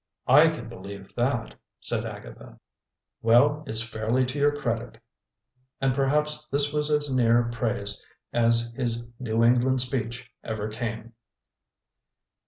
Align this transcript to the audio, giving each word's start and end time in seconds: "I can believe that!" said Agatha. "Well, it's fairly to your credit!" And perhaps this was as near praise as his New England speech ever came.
"I 0.25 0.49
can 0.49 0.67
believe 0.67 1.13
that!" 1.13 1.53
said 1.79 2.07
Agatha. 2.07 2.59
"Well, 3.21 3.63
it's 3.67 3.83
fairly 3.87 4.25
to 4.25 4.39
your 4.39 4.59
credit!" 4.59 4.99
And 5.79 5.93
perhaps 5.93 6.47
this 6.51 6.73
was 6.73 6.89
as 6.89 7.11
near 7.13 7.51
praise 7.53 8.03
as 8.33 8.73
his 8.75 9.07
New 9.19 9.43
England 9.43 9.79
speech 9.81 10.27
ever 10.43 10.69
came. 10.69 11.13